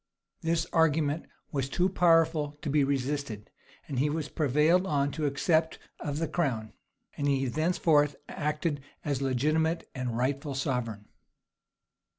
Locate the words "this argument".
0.41-1.27